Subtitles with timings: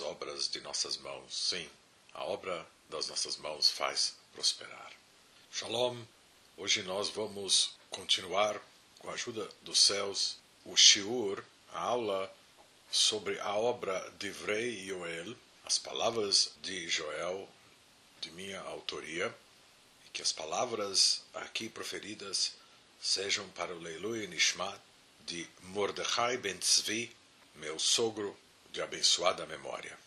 [0.00, 1.48] as obras de nossas mãos.
[1.50, 1.68] Sim,
[2.14, 4.92] a obra das nossas mãos faz prosperar.
[5.52, 6.02] Shalom,
[6.56, 8.58] hoje nós vamos continuar,
[8.98, 12.34] com a ajuda dos céus, o Shiur, a aula
[12.90, 17.46] sobre a obra de Vrei Yoel, as palavras de Joel,
[18.22, 19.34] de minha autoria,
[20.06, 22.52] e que as palavras aqui proferidas
[23.02, 24.80] sejam para o Leilui Nishmat
[25.26, 27.14] de Mordechai Ben Tzvi,
[27.56, 28.34] meu sogro
[28.72, 29.99] de abençoada memória.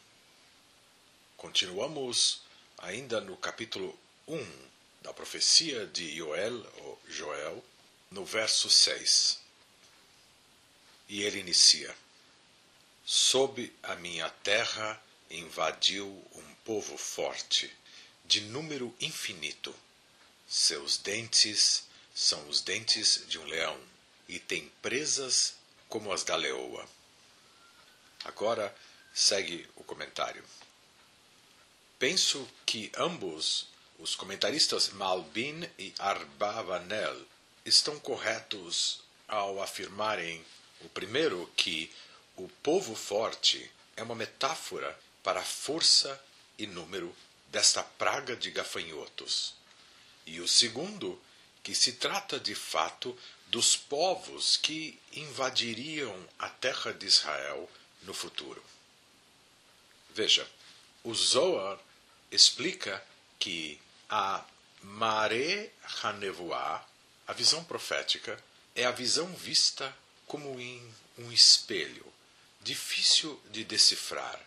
[1.44, 2.40] Continuamos
[2.78, 4.00] ainda no capítulo
[4.30, 4.70] 1
[5.02, 7.62] da profecia de Joel, ou Joel,
[8.10, 9.42] no verso 6.
[11.10, 11.94] E ele inicia:
[13.04, 17.70] Sob a minha terra invadiu um povo forte,
[18.24, 19.76] de número infinito.
[20.48, 21.84] Seus dentes
[22.16, 23.78] são os dentes de um leão,
[24.30, 25.56] e tem presas
[25.90, 26.88] como as da leoa.
[28.24, 28.74] Agora
[29.14, 30.42] segue o comentário.
[32.04, 37.18] Penso que ambos, os comentaristas Malbin e Arbavanel,
[37.64, 40.46] estão corretos ao afirmarem,
[40.82, 41.90] o primeiro, que
[42.36, 46.22] o povo forte é uma metáfora para a força
[46.60, 47.16] e número
[47.48, 49.54] desta praga de gafanhotos.
[50.26, 51.18] E o segundo,
[51.64, 57.72] que se trata de fato dos povos que invadiriam a terra de Israel
[58.02, 58.62] no futuro.
[60.14, 60.46] Veja,
[61.02, 61.80] o Zohar
[62.34, 63.04] explica
[63.40, 63.80] que
[64.10, 64.46] a
[64.82, 65.72] Mare
[66.02, 66.86] Hanevoah,
[67.28, 68.42] a visão profética,
[68.76, 69.96] é a visão vista
[70.26, 72.06] como em um espelho,
[72.62, 74.40] difícil de decifrar,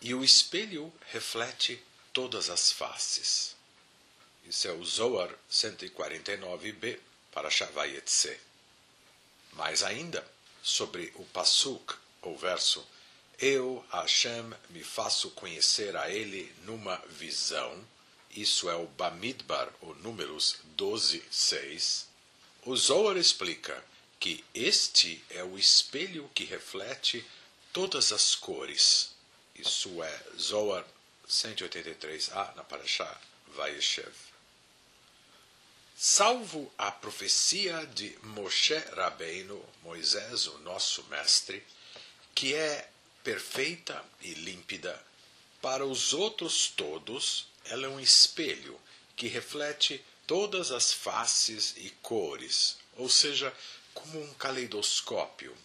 [0.00, 3.54] e o espelho reflete todas as faces.
[4.44, 6.98] Isso é o Zohar 149b
[7.30, 8.38] para Shavayetse.
[9.52, 10.26] Mais ainda,
[10.62, 12.86] sobre o Pasuk, ou verso,
[13.38, 17.84] eu, Hashem, me faço conhecer a ele numa visão,
[18.34, 22.08] isso é o Bamidbar, ou Números 12, 6.
[22.64, 23.84] O Zohar explica
[24.18, 27.26] que este é o espelho que reflete
[27.72, 29.10] todas as cores.
[29.54, 30.84] Isso é Zohar
[31.28, 34.14] 183a na Parashá Vayeshev.
[35.96, 41.64] Salvo a profecia de Moshe Rabbeinu, Moisés, o nosso mestre,
[42.34, 42.91] que é
[43.22, 45.00] perfeita e límpida,
[45.60, 48.78] para os outros todos ela é um espelho
[49.14, 53.54] que reflete todas as faces e cores, ou seja,
[53.94, 55.56] como um caleidoscópio.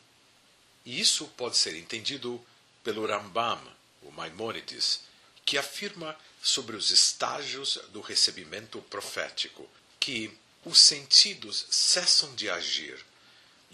[0.85, 2.43] E isso pode ser entendido
[2.83, 3.61] pelo Rambam,
[4.01, 5.01] o Maimônides,
[5.45, 9.67] que afirma sobre os estágios do recebimento profético,
[9.99, 13.03] que os sentidos cessam de agir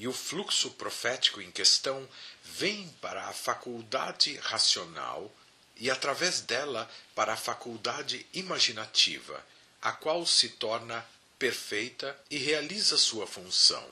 [0.03, 2.05] e o fluxo profético em questão
[2.44, 5.33] vem para a faculdade racional
[5.77, 9.41] e, através dela, para a faculdade imaginativa,
[9.81, 11.05] a qual se torna
[11.39, 13.89] perfeita e realiza sua função.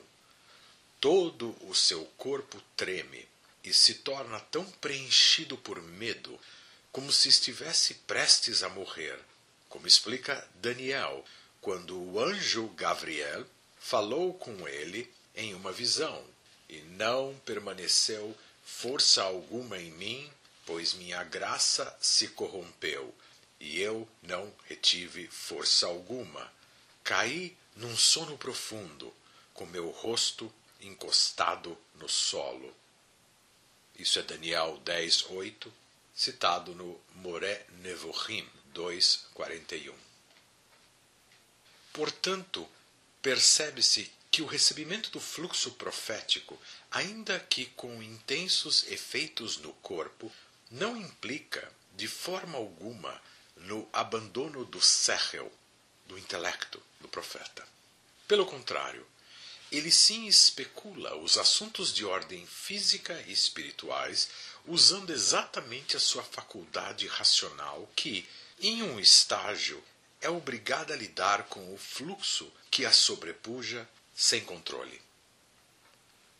[1.00, 3.26] Todo o seu corpo treme
[3.64, 6.38] e se torna tão preenchido por medo
[6.92, 9.18] como se estivesse prestes a morrer,
[9.70, 11.24] como explica Daniel,
[11.62, 13.46] quando o anjo Gabriel
[13.80, 16.24] falou com ele em uma visão,
[16.68, 20.30] e não permaneceu força alguma em mim,
[20.64, 23.14] pois minha graça se corrompeu,
[23.60, 26.52] e eu não retive força alguma.
[27.04, 29.12] Caí num sono profundo,
[29.54, 32.74] com meu rosto encostado no solo.
[33.98, 35.72] Isso é Daniel 10, 8,
[36.14, 39.94] citado no Moré Nevohim 2, 41.
[41.92, 42.66] Portanto,
[43.20, 46.58] percebe-se que o recebimento do fluxo profético,
[46.90, 50.32] ainda que com intensos efeitos no corpo,
[50.70, 53.20] não implica, de forma alguma,
[53.56, 55.52] no abandono do sechel,
[56.06, 57.62] do intelecto do profeta.
[58.26, 59.06] Pelo contrário,
[59.70, 64.30] ele sim especula os assuntos de ordem física e espirituais
[64.66, 68.26] usando exatamente a sua faculdade racional que,
[68.58, 69.84] em um estágio,
[70.22, 75.00] é obrigada a lidar com o fluxo que a sobrepuja sem controle.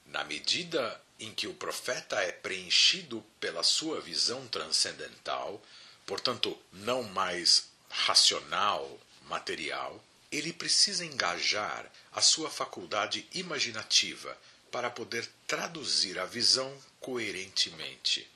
[0.06, 5.62] Na medida em que o profeta é preenchido pela sua visão transcendental,
[6.04, 14.36] portanto, não mais racional, material, ele precisa engajar a sua faculdade imaginativa
[14.70, 18.28] para poder traduzir a visão coerentemente.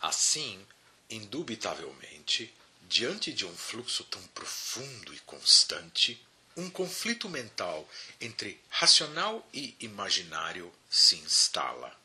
[0.00, 0.64] Assim,
[1.10, 2.54] indubitavelmente,
[2.88, 6.22] diante de um fluxo tão profundo e constante,
[6.58, 7.88] um conflito mental
[8.20, 11.96] entre racional e imaginário se instala.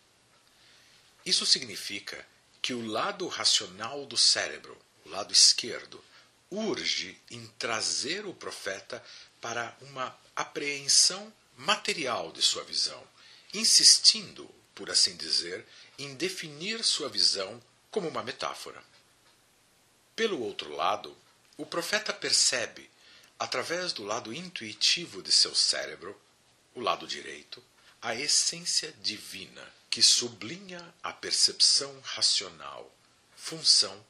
[1.26, 2.24] Isso significa
[2.62, 6.04] que o lado racional do cérebro, o lado esquerdo,
[6.52, 9.04] urge em trazer o profeta
[9.42, 13.04] para uma apreensão material de sua visão,
[13.56, 15.66] insistindo, por assim dizer,
[15.98, 17.60] em definir sua visão
[17.90, 18.84] como uma metáfora.
[20.16, 21.18] Pelo outro lado,
[21.58, 22.88] o profeta percebe,
[23.44, 26.18] através do lado intuitivo de seu cérebro,
[26.74, 27.62] o lado direito,
[28.02, 32.90] a essência divina que sublinha a percepção racional,
[33.36, 34.02] função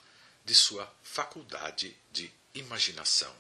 [0.46, 3.36] de sua faculdade de imaginação.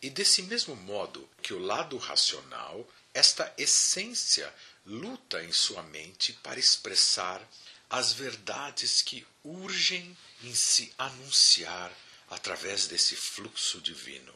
[0.00, 4.50] E desse mesmo modo que o lado racional, esta essência
[4.86, 7.46] luta em sua mente para expressar
[7.90, 11.92] as verdades que urgem em se anunciar
[12.30, 14.34] através desse fluxo divino.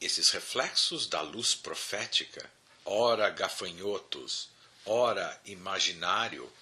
[0.00, 2.50] Esses reflexos da luz profética,
[2.84, 4.48] ora gafanhotos,
[4.84, 6.52] ora imaginário,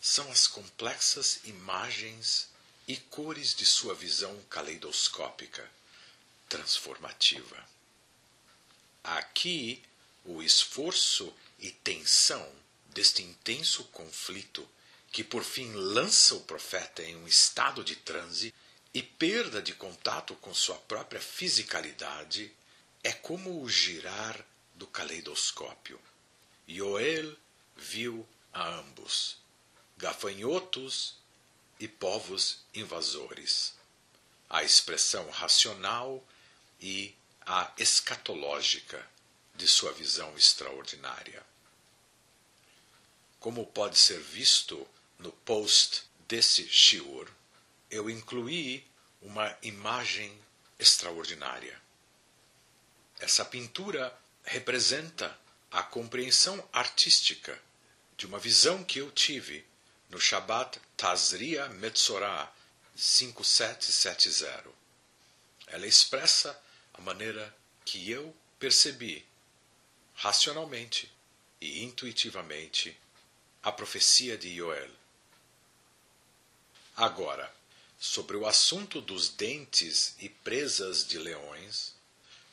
[0.00, 2.48] são as complexas imagens
[2.86, 5.70] e cores de sua visão caleidoscópica,
[6.48, 7.64] transformativa.
[9.04, 9.82] Aqui,
[10.24, 12.50] o esforço e tensão
[12.86, 14.68] deste intenso conflito
[15.12, 18.52] que por fim lança o profeta em um estado de transe
[18.92, 22.52] e perda de contato com sua própria fisicalidade,
[23.02, 24.44] é como o girar
[24.74, 26.00] do caleidoscópio.
[26.66, 27.36] Joel
[27.76, 29.36] viu a ambos,
[29.96, 31.16] gafanhotos
[31.78, 33.74] e povos invasores,
[34.48, 36.22] a expressão racional
[36.80, 37.14] e
[37.46, 39.04] a escatológica
[39.54, 41.44] de sua visão extraordinária.
[43.38, 44.86] Como pode ser visto
[45.18, 47.30] no post desse shiur,
[47.90, 48.86] eu incluí
[49.20, 50.32] uma imagem
[50.78, 51.80] extraordinária.
[53.18, 55.38] Essa pintura representa
[55.70, 57.60] a compreensão artística
[58.16, 59.64] de uma visão que eu tive
[60.08, 62.50] no Shabbat Tazria Metzorah
[62.96, 64.64] 5770.
[65.66, 66.60] Ela expressa
[66.94, 69.24] a maneira que eu percebi
[70.14, 71.10] racionalmente
[71.60, 72.98] e intuitivamente
[73.62, 74.90] a profecia de Joel.
[76.96, 77.59] Agora,
[78.00, 81.92] sobre o assunto dos dentes e presas de leões,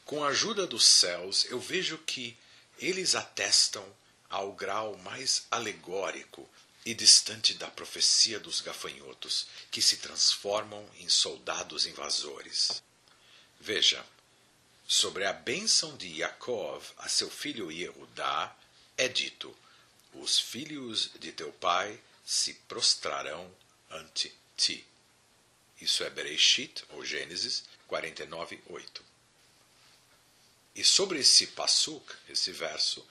[0.04, 2.38] com a ajuda dos céus, eu vejo que
[2.77, 3.86] eles atestam
[4.30, 6.48] ao grau mais alegórico
[6.86, 12.84] e distante da profecia dos gafanhotos, que se transformam em soldados invasores.
[13.60, 14.06] Veja,
[14.86, 18.56] sobre a bênção de Yaakov a seu filho Yehudá,
[18.98, 19.56] é dito:
[20.13, 23.50] Os filhos de teu pai se prostrarão
[23.89, 24.86] ante ti.
[25.80, 29.06] Isso é Bereshit, ou Gênesis 49, 8.
[30.76, 33.06] E sobre esse passuk, esse verso,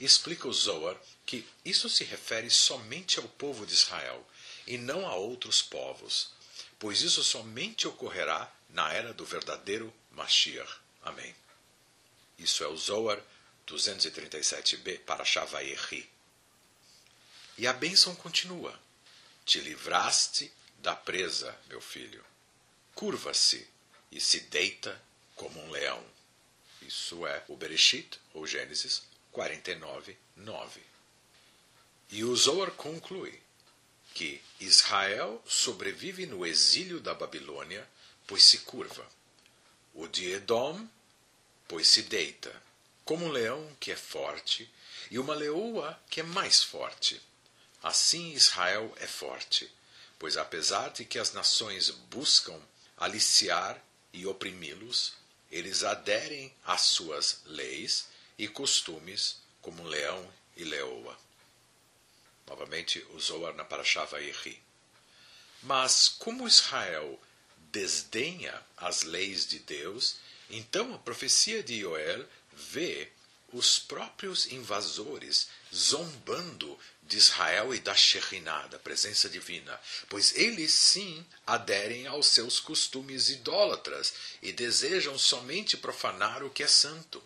[0.00, 4.26] explica o Zohar que isso se refere somente ao povo de Israel
[4.66, 6.30] e não a outros povos,
[6.78, 10.80] pois isso somente ocorrerá na era do verdadeiro Mashiach.
[11.02, 11.34] Amém.
[12.38, 13.20] Isso é o Zohar
[13.66, 16.08] 237b para Shavaehi.
[17.58, 18.78] E a bênção continua.
[19.44, 22.22] Te livraste da presa, meu filho.
[22.94, 23.66] Curva-se
[24.10, 25.00] e se deita
[25.36, 26.04] como um leão.
[26.82, 30.80] Isso é o Bereshit, ou Gênesis 49, 9.
[32.10, 33.40] E o Zohar conclui
[34.12, 37.88] que Israel sobrevive no exílio da Babilônia,
[38.26, 39.08] pois se curva.
[39.94, 40.86] O de Edom,
[41.68, 42.60] pois se deita,
[43.04, 44.68] como um leão que é forte,
[45.10, 47.22] e uma leoa que é mais forte.
[47.82, 49.70] Assim Israel é forte,
[50.22, 52.56] pois apesar de que as nações buscam
[52.96, 53.76] aliciar
[54.12, 55.14] e oprimi-los,
[55.50, 58.06] eles aderem às suas leis
[58.38, 61.18] e costumes como leão e leoa.
[62.46, 64.62] Novamente, Zohar na Parashá Vayechi.
[65.60, 67.20] Mas como Israel
[67.72, 73.10] desdenha as leis de Deus, então a profecia de Joel vê
[73.52, 79.78] os próprios invasores zombando de Israel e da Shekhinah, da presença divina,
[80.08, 86.68] pois eles sim aderem aos seus costumes idólatras e desejam somente profanar o que é
[86.68, 87.22] santo.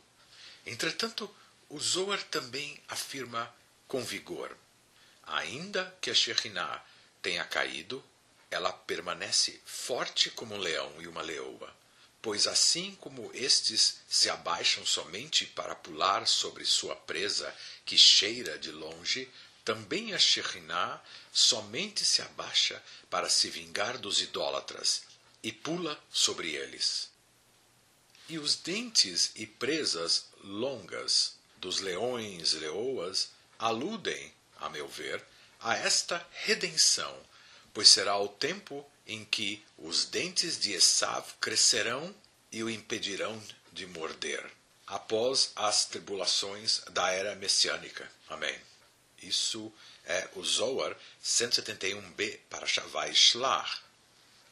[0.64, 1.32] Entretanto,
[1.68, 3.54] o Zohar também afirma
[3.86, 4.56] com vigor:
[5.22, 6.84] ainda que a Shekhinah
[7.22, 8.02] tenha caído,
[8.50, 11.85] ela permanece forte como um leão e uma leoa
[12.26, 17.54] pois assim como estes se abaixam somente para pular sobre sua presa
[17.84, 19.30] que cheira de longe,
[19.64, 21.00] também a Shekhinah
[21.32, 25.02] somente se abaixa para se vingar dos idólatras
[25.40, 27.08] e pula sobre eles.
[28.28, 35.24] E os dentes e presas longas dos leões e leoas aludem, a meu ver,
[35.60, 37.16] a esta redenção,
[37.72, 42.14] pois será o tempo em que os dentes de Esav crescerão
[42.50, 43.40] e o impedirão
[43.72, 44.44] de morder,
[44.86, 48.10] após as tribulações da era messiânica.
[48.28, 48.58] Amém.
[49.22, 49.72] Isso
[50.04, 53.80] é o Zohar 171b para Shavai Shlach.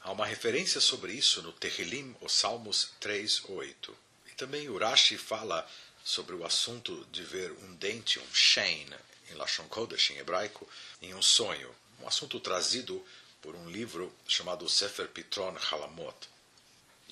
[0.01, 3.95] Há uma referência sobre isso no Tehillim, os Salmos 3.8.
[4.27, 5.67] E também Urashi fala
[6.05, 8.87] sobre o assunto de ver um dente, um shein,
[9.31, 10.69] em Lashon Kodesh, em hebraico,
[11.01, 11.75] em um sonho.
[12.01, 13.05] Um assunto trazido
[13.45, 16.17] por um livro chamado Sefer Pitron Halamot.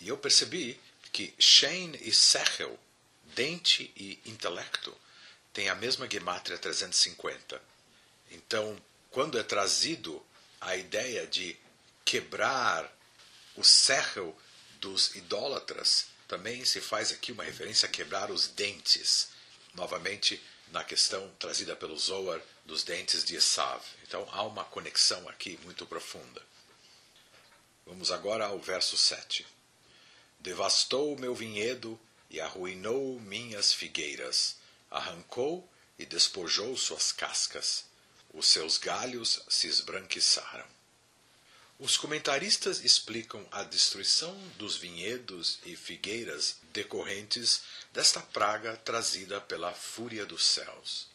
[0.01, 0.81] E eu percebi
[1.13, 2.79] que shein e sechel,
[3.35, 4.97] dente e intelecto,
[5.53, 7.61] têm a mesma gematria 350.
[8.31, 10.25] Então, quando é trazido
[10.59, 11.55] a ideia de
[12.03, 12.91] quebrar
[13.55, 14.35] o sechel
[14.81, 19.29] dos idólatras, também se faz aqui uma referência a quebrar os dentes,
[19.75, 23.85] novamente na questão trazida pelo Zohar dos dentes de Esav.
[24.13, 26.43] Então há uma conexão aqui muito profunda.
[27.87, 29.47] Vamos agora ao verso 7.
[30.39, 34.57] Devastou o meu vinhedo e arruinou minhas figueiras,
[34.91, 35.67] arrancou
[35.99, 37.87] e despojou suas cascas,
[38.35, 40.67] os seus galhos se esbranquiçaram.
[41.79, 47.63] Os comentaristas explicam a destruição dos vinhedos e figueiras decorrentes
[47.95, 51.12] desta praga trazida pela fúria dos céus.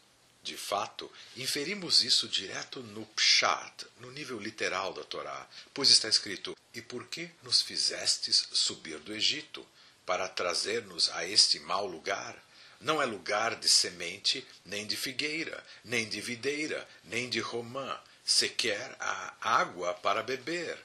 [0.48, 6.58] De fato, inferimos isso direto no Pshat, no nível literal da Torá, pois está escrito:
[6.74, 9.68] E por que nos fizestes subir do Egito?
[10.06, 12.42] Para trazer-nos a este mau lugar?
[12.80, 18.96] Não é lugar de semente, nem de figueira, nem de videira, nem de romã, sequer
[19.02, 20.82] a água para beber.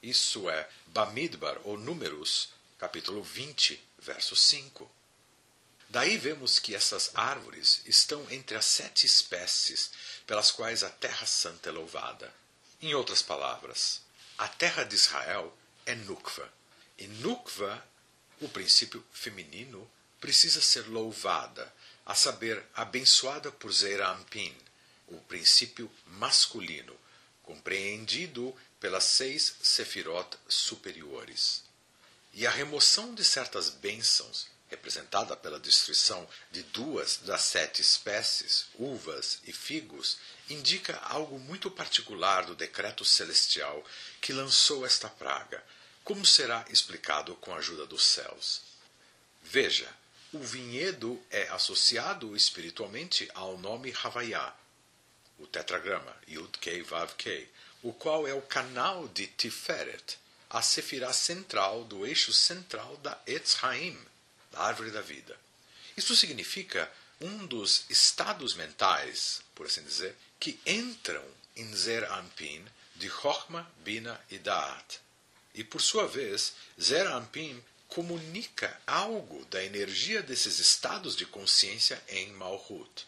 [0.00, 5.01] Isso é Bamidbar, ou Números, capítulo 20, verso 5.
[5.92, 9.90] Daí vemos que essas árvores estão entre as sete espécies
[10.26, 12.32] pelas quais a Terra Santa é louvada.
[12.80, 14.00] Em outras palavras,
[14.38, 16.50] a terra de Israel é Nukva.
[16.96, 17.86] E Nukva,
[18.40, 19.86] o princípio feminino,
[20.18, 21.70] precisa ser louvada,
[22.06, 24.56] a saber, abençoada por Zerampin,
[25.08, 26.98] o princípio masculino,
[27.42, 31.64] compreendido pelas seis sefirot superiores.
[32.32, 39.38] E a remoção de certas bênçãos, representada pela destruição de duas das sete espécies, uvas
[39.44, 40.16] e figos,
[40.48, 43.84] indica algo muito particular do decreto celestial
[44.20, 45.62] que lançou esta praga,
[46.02, 48.62] como será explicado com a ajuda dos céus.
[49.42, 49.88] Veja,
[50.32, 54.54] o vinhedo é associado espiritualmente ao nome Havaiá,
[55.38, 57.46] o tetragrama Yud Kei Vav Kei,
[57.82, 63.62] o qual é o canal de Tiferet, a sefirá central do eixo central da Etz
[63.62, 63.98] Haim,
[64.52, 65.36] da árvore da vida.
[65.96, 66.90] Isso significa
[67.20, 71.24] um dos estados mentais, por assim dizer, que entram
[71.56, 72.64] em Zer Anpin
[72.96, 75.00] de Chochma, Bina e Da'at.
[75.54, 82.32] E por sua vez, Zer Anpin comunica algo da energia desses estados de consciência em
[82.32, 83.06] Malhut.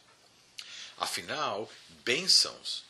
[0.98, 1.70] Afinal,
[2.04, 2.84] bênçãos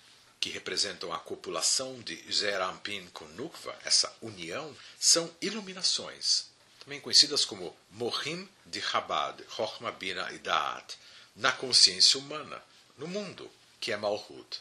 [0.44, 6.50] que representam a copulação de Zerampin com Nukva, essa união, são iluminações,
[6.84, 10.96] também conhecidas como Mohim de Chabad, Chochma Bina e Da'at,
[11.34, 12.62] na consciência humana,
[12.98, 13.50] no mundo,
[13.80, 14.60] que é Malhut.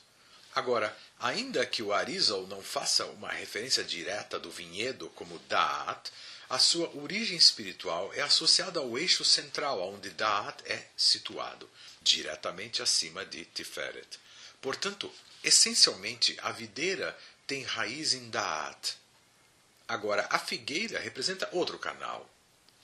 [0.56, 6.12] Agora, ainda que o Arizal não faça uma referência direta do vinhedo como Da'at,
[6.50, 11.70] a sua origem espiritual é associada ao eixo central, onde Da'at é situado,
[12.02, 14.20] diretamente acima de Tiferet.
[14.62, 15.12] Portanto,
[15.44, 18.96] essencialmente, a videira tem raiz em Da'at.
[19.88, 22.30] Agora, a figueira representa outro canal,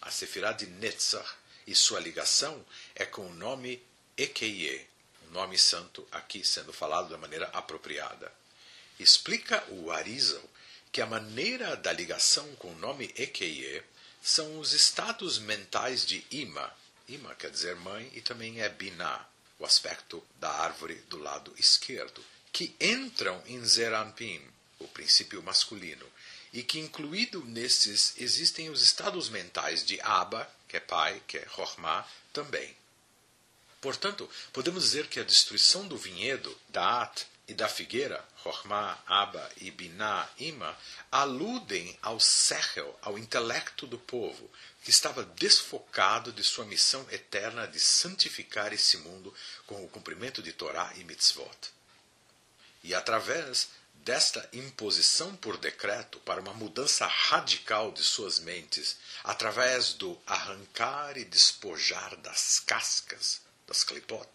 [0.01, 1.29] a Sefirah de Netzach,
[1.65, 2.65] e sua ligação
[2.95, 3.81] é com o nome
[4.17, 4.87] Ekeye,
[5.27, 8.31] o nome santo aqui sendo falado da maneira apropriada.
[8.99, 10.43] Explica o Arizal
[10.91, 13.83] que a maneira da ligação com o nome Ekeye
[14.21, 16.73] são os estados mentais de Ima.
[17.07, 19.25] Ima quer dizer mãe e também é Binah,
[19.57, 24.41] o aspecto da árvore do lado esquerdo, que entram em Zerampim,
[24.79, 26.05] o princípio masculino,
[26.51, 31.45] e que incluído nesses existem os estados mentais de Abba, que é pai, que é
[31.49, 32.75] Rohma, também.
[33.81, 39.71] Portanto, podemos dizer que a destruição do vinhedo, Da'at, e da figueira, Rohma, Abba e
[39.71, 40.77] Binah, Ima,
[41.11, 44.51] aludem ao Sechel, ao intelecto do povo,
[44.83, 49.33] que estava desfocado de sua missão eterna de santificar esse mundo
[49.65, 51.71] com o cumprimento de Torá e Mitzvot.
[52.83, 53.69] E através
[54.09, 61.23] desta imposição por decreto para uma mudança radical de suas mentes, através do arrancar e
[61.23, 64.27] despojar das cascas, das clipot,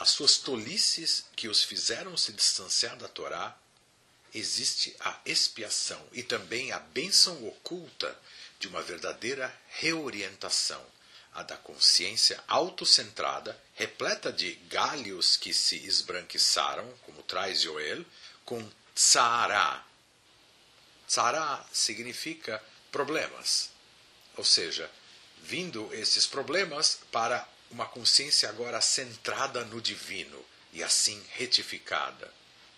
[0.00, 3.56] as suas tolices que os fizeram se distanciar da Torá,
[4.34, 8.20] existe a expiação e também a bênção oculta
[8.58, 10.84] de uma verdadeira reorientação,
[11.32, 18.04] a da consciência autocentrada, repleta de galhos que se esbranquiçaram, como traz Joel,
[18.44, 19.84] com tsara.
[21.06, 23.70] Tsara significa problemas,
[24.36, 24.90] ou seja,
[25.42, 32.32] vindo esses problemas para uma consciência agora centrada no divino e assim retificada.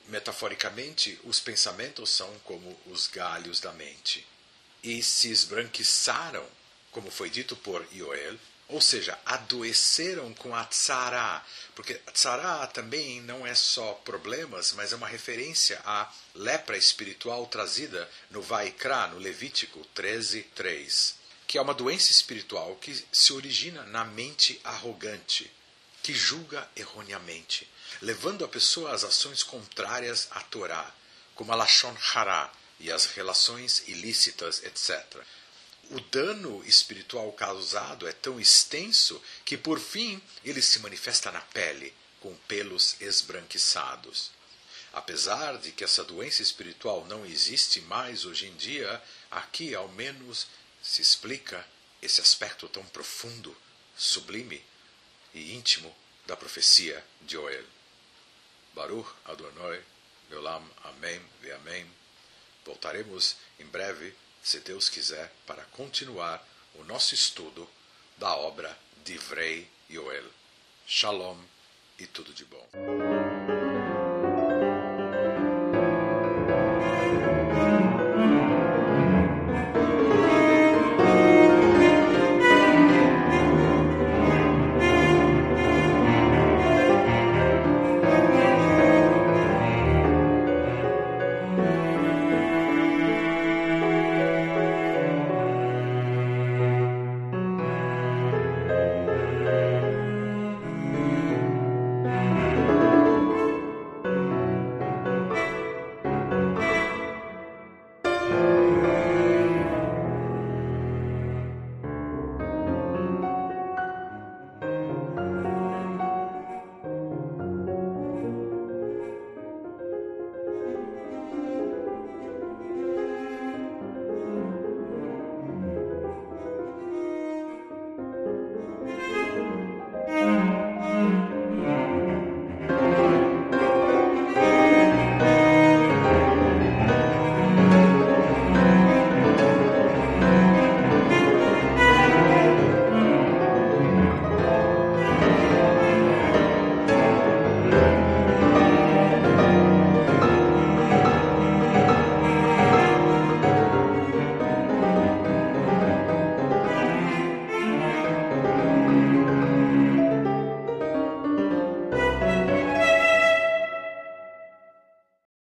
[0.09, 4.27] Metaforicamente, os pensamentos são como os galhos da mente
[4.83, 6.47] e se esbranquiçaram,
[6.93, 13.47] como foi dito por Ioel, ou seja, adoeceram com a tsara, porque tsara também não
[13.47, 19.85] é só problemas, mas é uma referência à lepra espiritual trazida no Vaikra, no Levítico
[19.95, 21.15] 13, 3,
[21.47, 25.51] que é uma doença espiritual que se origina na mente arrogante,
[26.03, 27.71] que julga erroneamente,
[28.03, 30.93] levando a pessoa às ações contrárias à Torá,
[31.37, 32.51] como a Lashon Hara
[32.81, 35.25] e as relações ilícitas, etc
[35.91, 41.95] o dano espiritual causado é tão extenso que, por fim, ele se manifesta na pele,
[42.21, 44.31] com pelos esbranquiçados.
[44.93, 50.47] Apesar de que essa doença espiritual não existe mais hoje em dia, aqui ao menos
[50.83, 51.67] se explica
[52.01, 53.57] esse aspecto tão profundo,
[53.97, 54.65] sublime
[55.35, 55.95] e íntimo
[56.27, 57.65] da profecia de Joel.
[58.75, 59.83] Baruch Adonai,
[60.31, 61.87] Meolam, Amém e Amém.
[62.65, 64.15] Voltaremos em breve
[64.47, 66.41] se Deus quiser, para continuar
[66.77, 67.69] o nosso estudo
[68.17, 70.31] da obra de Vrei Yoel.
[70.87, 71.41] Shalom
[71.99, 73.16] e tudo de bom.